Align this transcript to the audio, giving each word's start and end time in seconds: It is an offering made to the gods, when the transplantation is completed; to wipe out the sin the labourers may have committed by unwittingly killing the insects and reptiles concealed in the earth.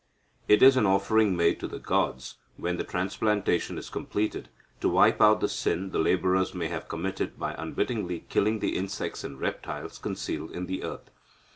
It 0.47 0.63
is 0.63 0.77
an 0.77 0.87
offering 0.87 1.35
made 1.37 1.59
to 1.59 1.67
the 1.67 1.77
gods, 1.77 2.37
when 2.57 2.77
the 2.77 2.83
transplantation 2.83 3.77
is 3.77 3.91
completed; 3.91 4.49
to 4.79 4.89
wipe 4.89 5.21
out 5.21 5.41
the 5.41 5.47
sin 5.47 5.91
the 5.91 5.99
labourers 5.99 6.55
may 6.55 6.69
have 6.69 6.87
committed 6.89 7.37
by 7.37 7.53
unwittingly 7.55 8.25
killing 8.27 8.61
the 8.61 8.75
insects 8.77 9.23
and 9.23 9.39
reptiles 9.39 9.99
concealed 9.99 10.53
in 10.53 10.65
the 10.65 10.81
earth. 10.81 11.11